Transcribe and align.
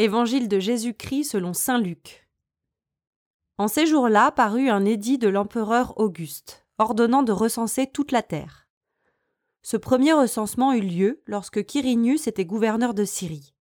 Évangile 0.00 0.48
de 0.48 0.58
Jésus-Christ 0.58 1.22
selon 1.22 1.52
saint 1.52 1.78
Luc. 1.78 2.28
En 3.58 3.68
ces 3.68 3.86
jours-là 3.86 4.32
parut 4.32 4.68
un 4.68 4.84
édit 4.84 5.18
de 5.18 5.28
l'empereur 5.28 5.96
Auguste, 6.00 6.66
ordonnant 6.78 7.22
de 7.22 7.30
recenser 7.30 7.86
toute 7.86 8.10
la 8.10 8.22
terre. 8.22 8.66
Ce 9.62 9.76
premier 9.76 10.12
recensement 10.12 10.72
eut 10.72 10.80
lieu 10.80 11.22
lorsque 11.26 11.64
Quirinius 11.64 12.26
était 12.26 12.44
gouverneur 12.44 12.92
de 12.92 13.04
Syrie. 13.04 13.54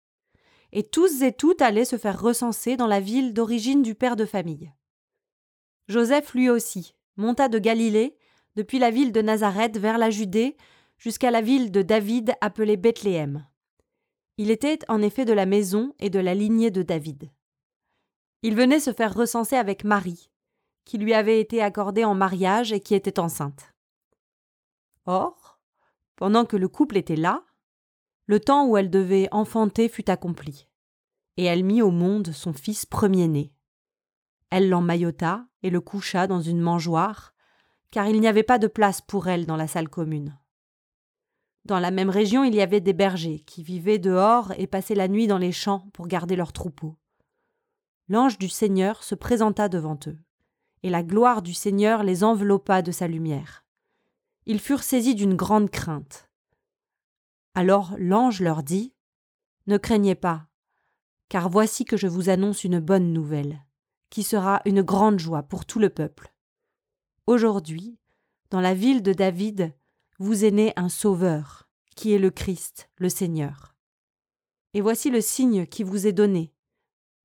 Et 0.71 0.85
tous 0.85 1.23
et 1.23 1.33
toutes 1.33 1.63
allaient 1.63 1.85
se 1.85 1.99
faire 1.99 2.23
recenser 2.23 2.77
dans 2.77 2.87
la 2.87 3.01
ville 3.01 3.35
d'origine 3.35 3.83
du 3.83 3.97
père 3.97 4.15
de 4.15 4.25
famille. 4.25 4.73
Joseph 5.89 6.33
lui 6.35 6.49
aussi 6.49 6.95
monta 7.17 7.49
de 7.49 7.59
Galilée, 7.59 8.17
depuis 8.55 8.79
la 8.79 8.93
ville 8.93 9.11
de 9.11 9.21
Nazareth 9.21 9.79
vers 9.79 9.99
la 9.99 10.11
Judée, 10.11 10.57
jusqu'à 10.97 11.33
la 11.33 11.41
ville 11.41 11.73
de 11.73 11.83
David 11.83 12.35
appelée 12.41 12.77
Bethléem 12.77 13.50
il 14.41 14.51
était 14.51 14.79
en 14.89 15.03
effet 15.03 15.27
de 15.27 15.35
la 15.35 15.45
maison 15.45 15.95
et 15.99 16.09
de 16.09 16.19
la 16.19 16.35
lignée 16.35 16.71
de 16.71 16.81
David. 16.81 17.31
Il 18.41 18.57
venait 18.57 18.81
se 18.81 18.95
faire 18.95 19.13
recenser 19.13 19.55
avec 19.55 19.85
Marie, 19.85 20.31
qui 20.87 20.97
lui 20.97 21.13
avait 21.13 21.43
été 21.43 21.61
accordée 21.61 22.07
en 22.07 22.15
mariage 22.15 22.73
et 22.73 22.81
qui 22.81 22.95
était 22.95 23.21
enceinte. 23.21 23.75
Or, 25.05 25.61
pendant 26.17 26.47
que 26.47 26.57
le 26.57 26.69
couple 26.69 26.97
était 26.97 27.17
là, 27.17 27.45
le 28.25 28.41
temps 28.41 28.67
où 28.67 28.79
elle 28.79 28.89
devait 28.89 29.29
enfanter 29.31 29.91
fut 29.91 30.09
accompli, 30.09 30.69
et 31.37 31.45
elle 31.45 31.63
mit 31.63 31.83
au 31.83 31.91
monde 31.91 32.33
son 32.33 32.55
fils 32.55 32.87
premier-né. 32.87 33.53
Elle 34.49 34.71
l'emmaillota 34.71 35.45
et 35.63 35.69
le 35.69 35.83
coucha 35.83 36.27
dans 36.27 36.41
une 36.41 36.63
mangeoire, 36.63 37.35
car 37.91 38.07
il 38.07 38.19
n'y 38.19 38.29
avait 38.29 38.43
pas 38.43 38.59
de 38.59 38.69
place 38.69 39.03
pour 39.03 39.29
elle 39.29 39.45
dans 39.45 39.57
la 39.57 39.69
salle 39.69 39.91
commune. 39.91 40.35
Dans 41.65 41.79
la 41.79 41.91
même 41.91 42.11
région, 42.11 42.45
il 42.45 42.55
y 42.55 42.63
avait 42.63 42.81
des 42.81 42.93
bergers 42.93 43.41
qui 43.41 43.63
vivaient 43.63 43.99
dehors 43.99 44.53
et 44.59 44.67
passaient 44.67 44.95
la 44.95 45.09
nuit 45.09 45.27
dans 45.27 45.39
les 45.39 45.53
champs 45.53 45.89
pour 45.93 46.07
garder 46.07 46.37
leurs 46.37 46.53
troupeaux. 46.53 46.97
L'ange 48.09 48.39
du 48.39 48.49
Seigneur 48.49 49.03
se 49.03 49.15
présenta 49.15 49.69
devant 49.69 49.99
eux, 50.07 50.19
et 50.83 50.91
la 50.91 51.03
gloire 51.03 51.43
du 51.43 51.55
Seigneur 51.55 52.03
les 52.03 52.25
enveloppa 52.25 52.83
de 52.83 52.91
sa 52.91 53.07
lumière. 53.07 53.65
Ils 54.47 54.59
furent 54.59 54.83
saisis 54.83 55.15
d'une 55.15 55.37
grande 55.37 55.71
crainte. 55.71 56.29
Alors 57.55 57.95
l'ange 57.99 58.41
leur 58.41 58.63
dit 58.63 58.95
Ne 59.67 59.77
craignez 59.77 60.15
pas, 60.15 60.47
car 61.29 61.49
voici 61.49 61.85
que 61.85 61.97
je 61.97 62.09
vous 62.09 62.31
annonce 62.31 62.65
une 62.65 62.81
bonne 62.81 63.13
nouvelle, 63.13 63.65
qui 64.09 64.23
sera 64.23 64.63
une 64.65 64.83
grande 64.83 65.19
joie 65.19 65.43
pour 65.43 65.67
tout 65.67 65.79
le 65.79 65.91
peuple. 65.91 66.33
Aujourd'hui, 67.27 67.99
dans 68.51 68.61
la 68.61 68.75
ville 68.75 69.03
de 69.03 69.13
David, 69.13 69.73
vous 70.21 70.45
est 70.45 70.51
né 70.51 70.75
un 70.77 70.91
Sauveur, 70.91 71.67
qui 71.97 72.13
est 72.13 72.19
le 72.19 72.31
Christ, 72.31 72.91
le 72.99 73.09
Seigneur. 73.09 73.75
Et 74.75 74.83
voici 74.83 75.11
le 75.11 75.23
signe 75.23 75.67
qui 75.67 75.83
vous 75.83 76.07
est 76.07 76.13
donné. 76.13 76.53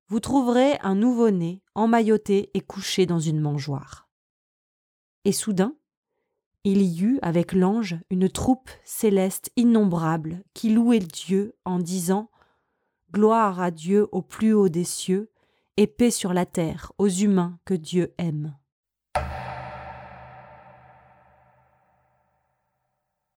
Vous 0.07 0.21
trouverez 0.21 0.79
un 0.81 0.95
nouveau-né 0.95 1.61
emmailloté 1.75 2.51
et 2.53 2.61
couché 2.61 3.05
dans 3.05 3.19
une 3.19 3.41
mangeoire. 3.41 4.07
Et 5.25 5.33
soudain, 5.33 5.75
il 6.63 6.81
y 6.81 7.03
eut 7.03 7.19
avec 7.21 7.51
l'ange 7.51 7.97
une 8.09 8.29
troupe 8.29 8.69
céleste 8.85 9.51
innombrable 9.57 10.43
qui 10.53 10.69
louait 10.69 10.99
Dieu 10.99 11.53
en 11.65 11.79
disant 11.79 12.31
Gloire 13.11 13.59
à 13.59 13.71
Dieu 13.71 14.07
au 14.13 14.21
plus 14.21 14.53
haut 14.53 14.69
des 14.69 14.85
cieux, 14.85 15.29
et 15.77 15.87
paix 15.87 16.11
sur 16.11 16.33
la 16.33 16.45
terre 16.45 16.93
aux 16.97 17.09
humains 17.09 17.59
que 17.65 17.73
Dieu 17.73 18.13
aime. 18.17 18.55